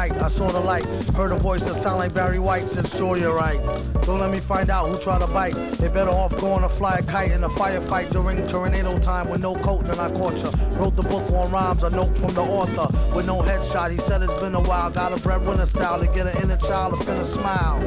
[0.00, 0.86] night, I saw the light.
[1.14, 2.66] Heard a voice that sound like Barry White.
[2.66, 3.60] Said, sure you're right.
[4.06, 5.54] Don't let me find out who try to bite.
[5.78, 9.42] They better off going to fly a kite in a firefight during tornado time with
[9.42, 9.84] no coat.
[9.84, 10.50] Then I caught ya.
[10.78, 13.90] Wrote the book on rhymes, a note from the author with no headshot.
[13.90, 14.90] He said it's been a while.
[14.90, 17.78] Got a breadwinner style to get an inner child to finna smile.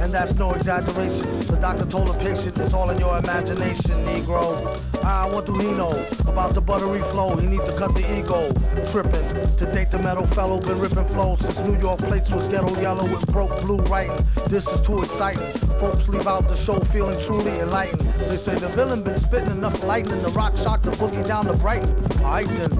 [0.00, 1.26] And that's no exaggeration.
[1.46, 4.42] The doctor told the patient it's all in your imagination, Negro.
[5.04, 5.92] Ah, what do he know
[6.26, 7.36] about the buttery flow?
[7.36, 8.40] He need to cut the ego.
[8.90, 13.04] Tripping to date metal fellow been ripping flows since New York plates was ghetto yellow
[13.04, 14.26] with broke blue writing.
[14.48, 15.46] This is too exciting.
[15.78, 18.00] Folks leave out the show feeling truly enlightened.
[18.00, 20.20] They say the villain been spitting enough lightning.
[20.22, 21.94] The rock shock the boogie down to Brighton.
[22.20, 22.72] Alright then.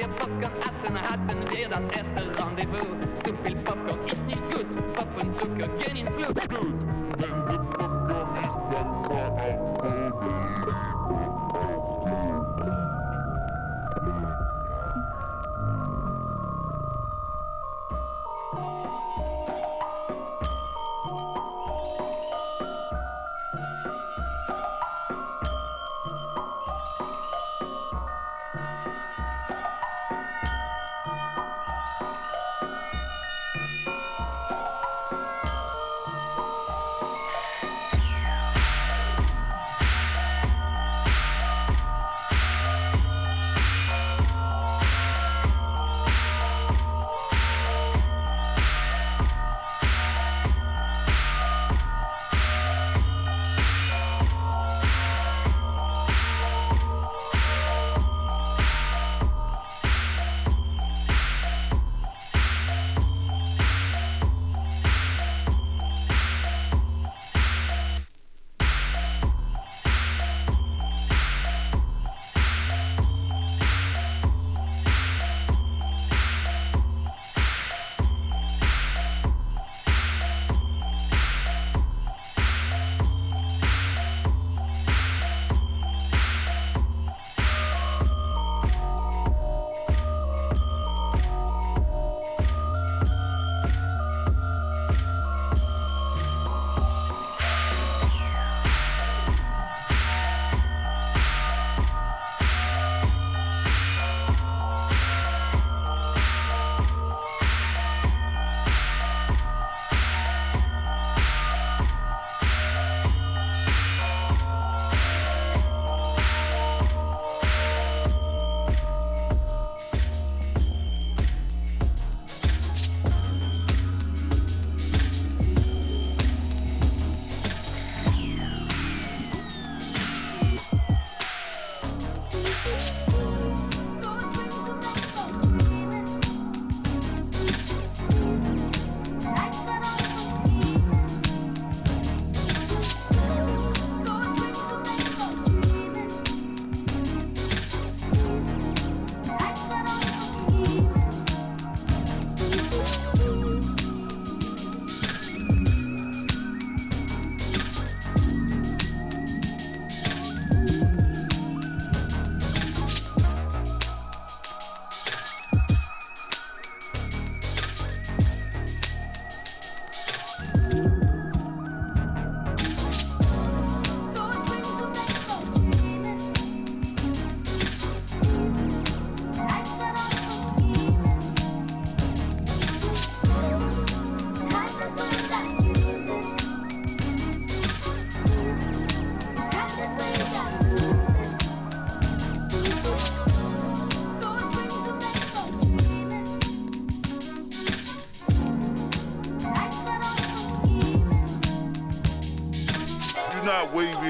[0.00, 2.88] wir Popcorn essen, hatten wir das erste Rendezvous.
[3.24, 6.36] Zu viel Popcorn ist nicht gut, Pop und Zucker gehen ins Blut.
[7.18, 9.69] Denn mit Popcorn ist dann voraus.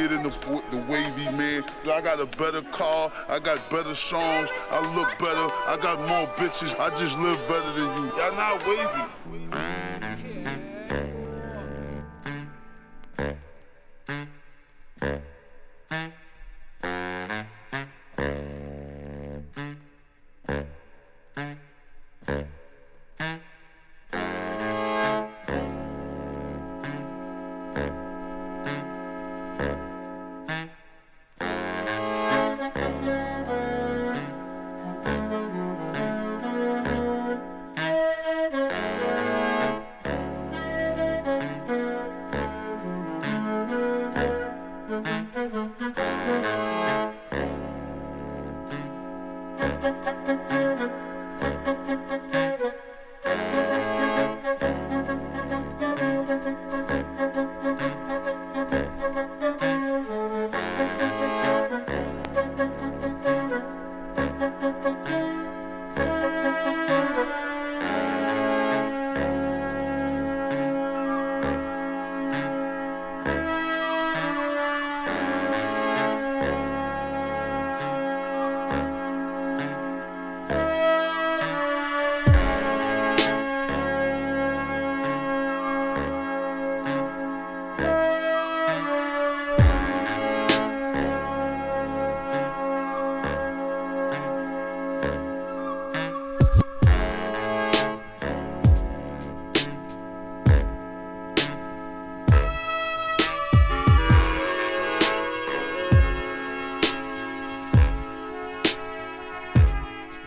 [0.09, 1.65] The the wavy man.
[1.85, 6.27] I got a better car, I got better songs, I look better, I got more
[6.37, 8.09] bitches, I just live better than you.
[8.17, 9.90] Y'all not wavy.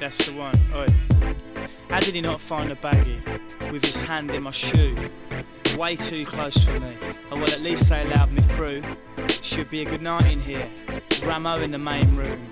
[0.04, 0.54] That's the one.
[0.76, 0.86] Oi.
[1.90, 3.22] How did he not find a baggie
[3.72, 4.98] with his hand in my shoe?
[5.78, 6.94] Way too close for me.
[7.32, 8.84] Oh well, at least they allowed me through.
[9.30, 10.70] Should be a good night in here.
[11.24, 12.46] Ramo in the main room.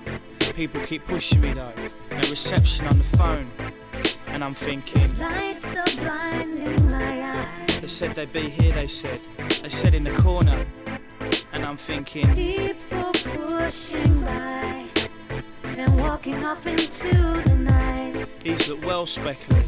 [0.56, 1.74] People keep pushing me though.
[2.12, 3.52] No reception on the phone.
[4.28, 5.20] And I'm thinking.
[5.20, 7.82] Lights are blinding my eyes.
[7.82, 9.20] They said they'd be here, they said.
[9.62, 10.66] They said in the corner.
[11.52, 12.34] And I'm thinking.
[12.34, 14.81] People pushing by
[15.92, 18.28] then walking off into the night.
[18.44, 19.68] These look well speckled,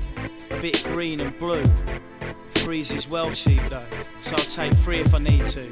[0.52, 1.66] a bit green and blue.
[2.52, 3.86] Threes is well cheap though,
[4.20, 5.70] so I'll take three if I need to.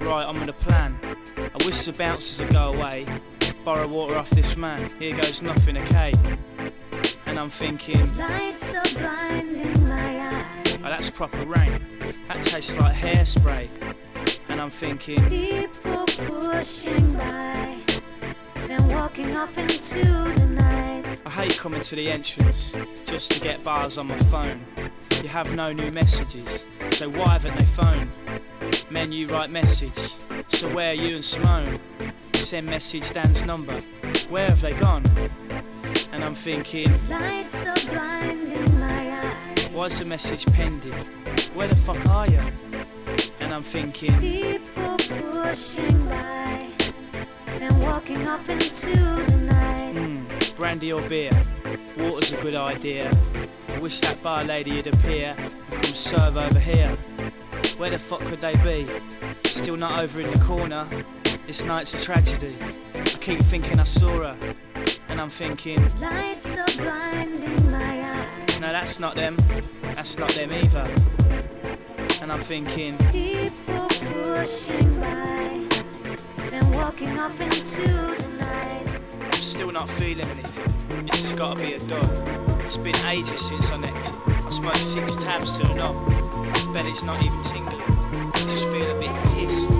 [0.00, 0.98] Right, I'm gonna plan.
[1.36, 3.06] I wish the bouncers would go away.
[3.64, 6.12] Borrow water off this man, here goes nothing, okay?
[7.26, 10.78] And I'm thinking, lights are blinding my eyes.
[10.78, 11.80] Oh, that's proper rain.
[12.28, 13.68] That tastes like hairspray.
[14.48, 17.91] And I'm thinking, people pushing by
[18.66, 21.18] then walking off into the night.
[21.26, 24.64] I hate coming to the entrance just to get bars on my phone.
[25.22, 28.10] You have no new messages, so why haven't they phoned?
[28.90, 30.16] Menu write message,
[30.48, 31.78] so where are you and Simone?
[32.34, 33.80] Send message Dan's number,
[34.28, 35.04] where have they gone?
[36.12, 39.68] And I'm thinking, lights are blinding my eyes.
[39.68, 40.92] Why's the message pending?
[41.54, 42.40] Where the fuck are you?
[43.40, 46.71] And I'm thinking, people pushing by
[47.62, 49.94] then walking off into the night.
[49.94, 51.30] Mm, brandy or beer,
[51.96, 53.08] water's a good idea.
[53.68, 56.88] I wish that bar lady would appear and come serve over here.
[57.78, 58.88] Where the fuck could they be?
[59.44, 60.88] Still not over in the corner.
[61.46, 62.56] This night's a tragedy.
[62.94, 64.36] I keep thinking I saw her,
[65.08, 65.78] and I'm thinking.
[66.00, 68.60] Lights are blinding my eyes.
[68.60, 69.36] No, that's not them.
[69.94, 70.90] That's not them either.
[72.20, 72.98] And I'm thinking.
[73.12, 75.61] People pushing by
[76.82, 79.00] walking off into the night.
[79.20, 81.06] I'm still not feeling anything.
[81.06, 82.28] This has gotta be a dog.
[82.66, 84.14] It's been ages since I necked it.
[84.44, 85.94] I smoked six tabs to the knob.
[86.74, 87.80] Belly's not even tingling.
[87.80, 89.70] I just feel a bit pissed.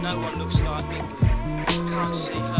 [0.00, 1.24] No one looks like mingling.
[1.24, 2.53] I can't see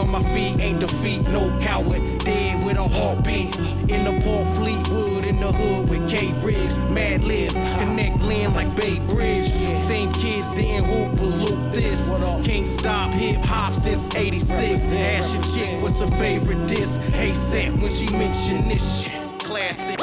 [0.00, 2.00] on my feet, ain't defeat, no coward.
[2.24, 3.54] Dead with a heartbeat.
[3.90, 6.78] In the Port Fleetwood, in the hood with K Riggs.
[6.90, 9.46] Mad Lib, connect land like Bay Bridge.
[9.78, 12.10] Same kids didn't hoop loop this.
[12.44, 14.92] Can't stop hip hop since 86.
[14.92, 17.00] Ask your chick what's her favorite disc.
[17.12, 19.38] Hey, set when she mention this shit.
[19.38, 19.98] Classic.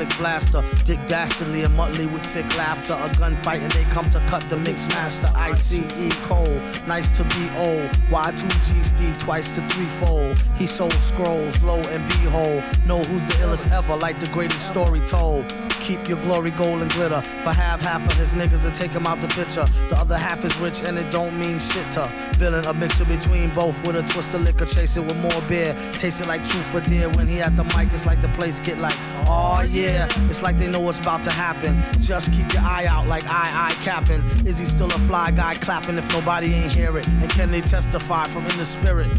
[0.00, 0.64] Slick blaster.
[0.84, 2.94] Dick Dastardly and Muttley with sick laughter.
[2.94, 5.30] A gunfight and they come to cut the mix master.
[5.34, 5.80] ICE
[6.22, 7.90] Cole, nice to be old.
[8.08, 10.38] Y2G Steve twice to threefold.
[10.56, 12.62] He sold scrolls, low and behold.
[12.86, 15.52] Know who's the illest ever, like the greatest story told.
[15.80, 17.20] Keep your glory gold and glitter.
[17.42, 19.66] For half, half of his niggas to take him out the picture.
[19.88, 22.06] The other half is rich and it don't mean shit to.
[22.34, 25.74] Villain, a mixture between both with a twist of liquor, chasing with more beer.
[25.92, 27.08] Tasting like truth for dear.
[27.10, 28.96] When he at the mic, it's like the place get like,
[29.40, 30.06] oh yeah.
[30.28, 31.82] It's like they know what's about to happen.
[32.00, 34.22] Just keep your eye out like I, I capping.
[34.46, 37.06] Is he still a fly guy clapping if nobody ain't hear it?
[37.06, 39.16] And can they testify from in the spirit?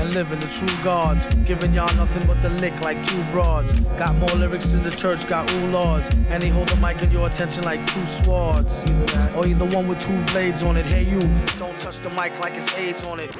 [0.00, 1.26] and living the true gods.
[1.44, 3.74] Giving y'all nothing but the lick like two broads.
[3.96, 6.10] Got more lyrics than the church got ooh lords.
[6.28, 8.82] And he hold the mic in your attention like two swords.
[8.86, 10.86] Either or either one with two blades on it.
[10.86, 11.20] Hey you,
[11.56, 13.30] don't touch the mic like it's AIDS on it.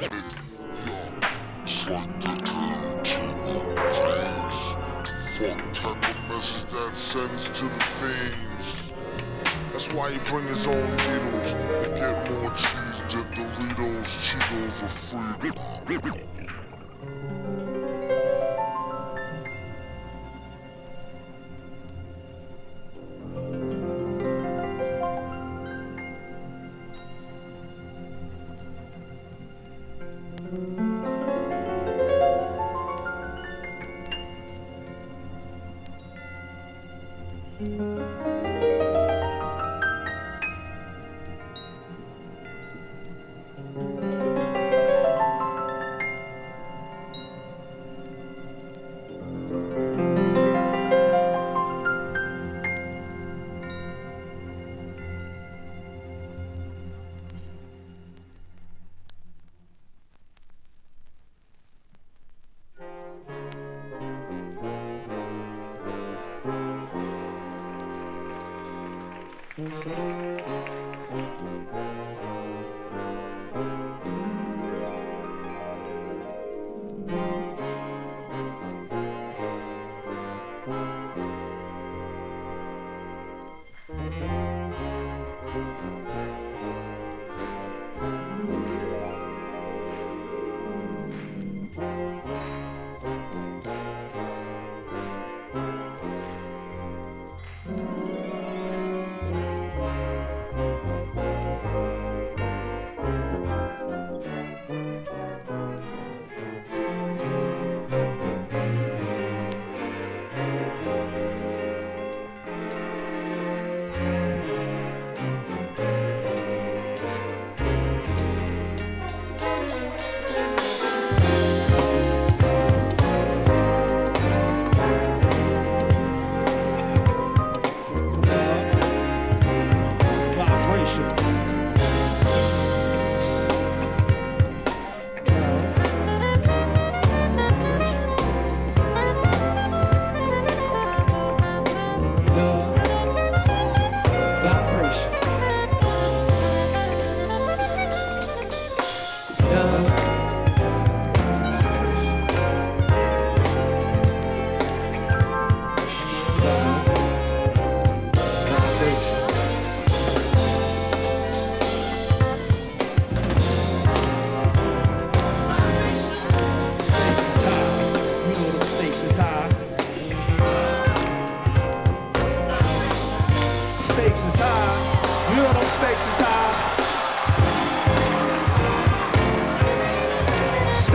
[6.27, 8.93] Message that sends to the fiends.
[9.71, 11.53] That's why he bring his own needles.
[11.53, 16.38] You get more cheese than Doritos, Cheetos, or freedom.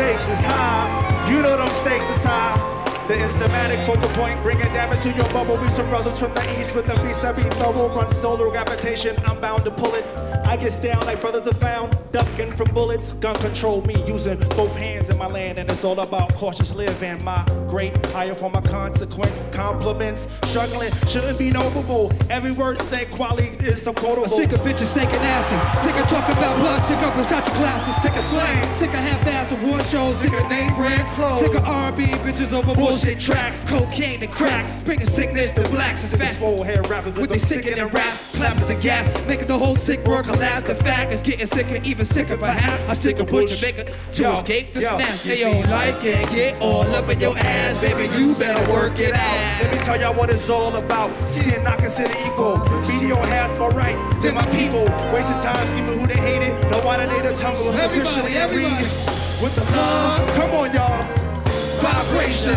[0.05, 1.31] Stakes is high.
[1.31, 2.55] You know them stakes is high.
[3.09, 5.57] The instamatic focal point, bringing damage to your bubble.
[5.57, 7.89] We some brothers from the east with the beats that be thorough.
[7.89, 10.05] Run solar gravitation, I'm bound to pull it.
[10.55, 13.13] I get down like brothers are found, ducking from bullets.
[13.15, 17.25] Gun control me using both hands in my land, and it's all about cautious living.
[17.25, 19.41] My great higher for my consequence.
[19.51, 22.13] Compliments, struggling shouldn't be noble.
[22.31, 23.97] Every word said quality is I'm
[24.29, 25.57] sick of bitches shaking nasty.
[25.81, 26.85] Sick of talking about blood.
[26.85, 28.01] Sick of without your glasses.
[28.01, 28.75] Sick of slang.
[28.75, 30.17] Sick of half-assed award shows.
[30.19, 31.41] Sick of name brand clothes.
[31.41, 33.65] Sick of R&B bitches over bullshit tracks.
[33.65, 34.85] Cocaine and cracks.
[34.85, 36.13] Bringing sickness to blacks.
[36.13, 39.75] And fat Swole hair rappers with they sickening raps, clappers and gas, making the whole
[39.75, 40.44] sick world collapse.
[40.45, 42.89] That's the fact is getting sicker, even sicker perhaps.
[42.89, 45.25] I stick a push it to Yo, escape the yo, snap.
[45.25, 48.05] you Hey yo, life can get all up in your ass, baby.
[48.19, 49.63] You better work it out.
[49.63, 51.11] Let me tell y'all what it's all about.
[51.23, 52.59] Skin not considered equal.
[52.87, 54.85] Media has more right to my people.
[55.15, 56.53] Wasting time scheming who they hated.
[56.71, 58.85] No why they tongue was Everybody, officially everybody.
[59.43, 61.05] With the love, come on y'all.
[61.81, 62.55] Vibration,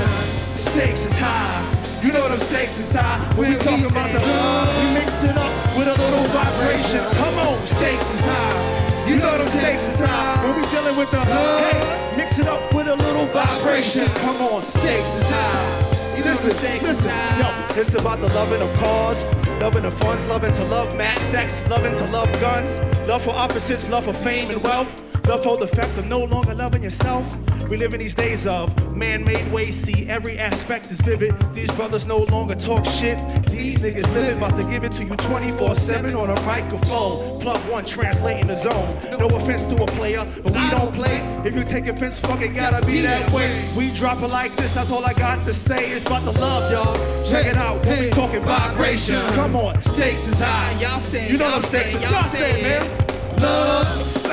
[0.57, 1.76] stakes is high.
[2.07, 3.19] You know them stakes is high.
[3.35, 7.03] When we When we about the love, we mix it up with a little vibration.
[7.03, 9.09] Come on, stakes is high.
[9.09, 10.41] You know them stakes is high.
[10.41, 11.59] When we dealing with the love.
[11.67, 14.07] hey, mix it up with a little vibration.
[14.23, 15.87] Come on, stakes is high.
[16.23, 17.75] Listen, stakes is listen, high.
[17.75, 19.25] yo, it's about the loving of cars,
[19.59, 23.89] loving the funds, loving to love mad sex, loving to love guns, love for opposites,
[23.89, 24.89] love for fame and wealth,
[25.35, 27.25] for the fact of no longer loving yourself.
[27.69, 31.35] We live in these days of man-made ways, see every aspect is vivid.
[31.53, 33.17] These brothers no longer talk shit.
[33.49, 37.41] These niggas living, about to give it to you 24-7 on a microphone.
[37.41, 39.19] Plug one, translating the zone.
[39.19, 41.17] No offense to a player, but we don't play.
[41.43, 43.69] If you take offense, fuck it, gotta be that way.
[43.75, 45.91] We drop it like this, that's all I got to say.
[45.91, 47.25] It's about the love, y'all.
[47.25, 49.27] Check it out, when we talking vibrations.
[49.31, 50.79] Come on, stakes is high.
[50.79, 52.81] Y'all say, You know them stakes is y'all say say it, it.
[52.81, 53.41] man.
[53.41, 54.23] Love,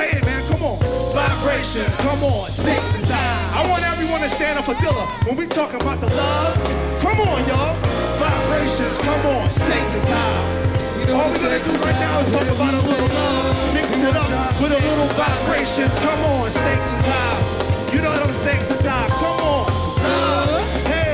[1.45, 2.49] Vibrations, come on.
[2.49, 3.61] Stakes is high.
[3.61, 6.57] I want everyone to stand up for Dilla when we talking about the love.
[7.05, 7.77] Come on, y'all.
[8.17, 9.45] Vibrations, come on.
[9.53, 11.13] Stakes is high.
[11.13, 13.77] All we gonna do right now is talk about a little love.
[13.77, 14.25] Mix it up
[14.57, 15.93] with a little vibrations.
[16.01, 17.93] Come on, stakes is high.
[17.93, 19.05] You know them stakes is high.
[19.05, 19.69] Come on.
[20.01, 20.65] Love.
[20.89, 21.13] Hey.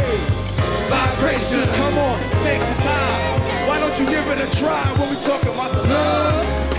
[0.87, 2.15] Vibrations, come on.
[2.39, 3.67] Stakes is high.
[3.67, 6.71] Why don't you give it a try when we talking about the love?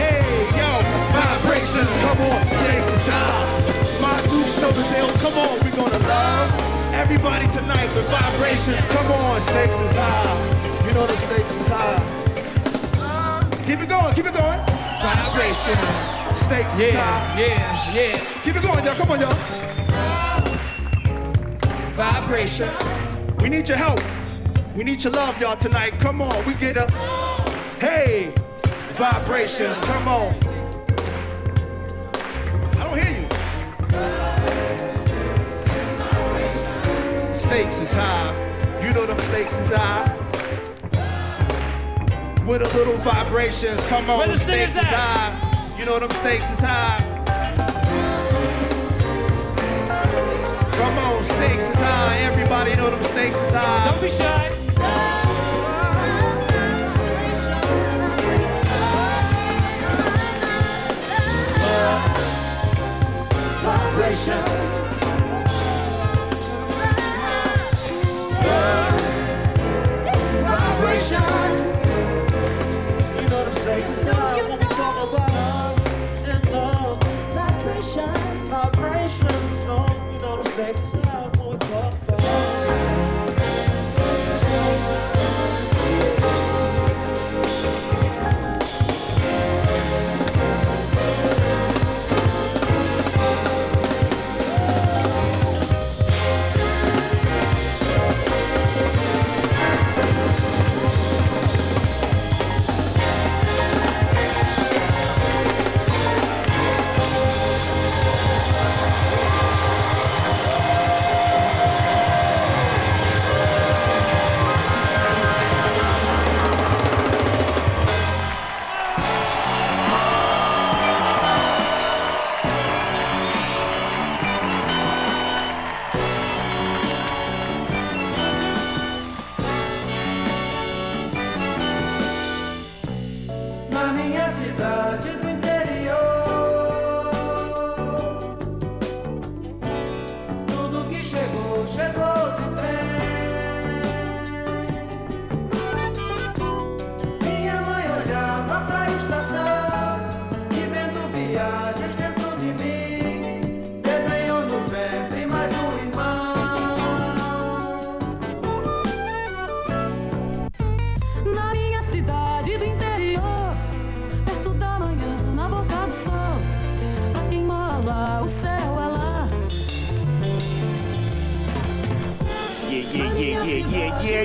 [1.74, 2.40] Hey, come on.
[2.62, 3.16] Stakes is high.
[3.16, 4.02] Ah.
[4.02, 5.08] My Dukes know the deal.
[5.24, 6.50] Come on, we gonna love
[6.94, 8.80] everybody tonight with vibrations.
[8.92, 10.24] Come on, stakes is high.
[10.26, 10.86] Ah.
[10.86, 11.98] You know the stakes is high.
[12.98, 13.48] Ah.
[13.66, 14.60] Keep it going, keep it going.
[15.00, 15.78] Vibration.
[16.44, 17.40] Stakes is Yeah, high.
[17.40, 18.20] yeah, yeah.
[18.44, 18.94] Keep it going, y'all.
[18.94, 19.38] Come on, y'all.
[21.96, 22.68] Vibration.
[23.40, 24.00] We need your help.
[24.76, 25.92] We need your love, y'all, tonight.
[26.00, 26.86] Come on, we get a
[27.80, 28.32] hey
[28.96, 29.76] vibrations.
[29.78, 30.51] Come on.
[37.52, 38.80] Stakes is high.
[38.82, 40.10] You know them stakes is high.
[42.46, 43.86] With a little vibrations.
[43.88, 45.78] Come on, Where the stakes is high.
[45.78, 46.96] You know them stakes is high.
[50.78, 52.16] Come on, stakes is high.
[52.20, 53.90] Everybody know them stakes is high.
[53.90, 54.48] Don't be shy.
[64.24, 65.01] You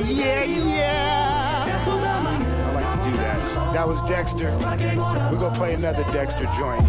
[0.06, 0.76] yeah, yeah,
[1.66, 1.86] yeah.
[1.88, 3.74] I like to do that.
[3.74, 4.52] That was Dexter.
[4.58, 6.86] We're gonna play another Dexter joint.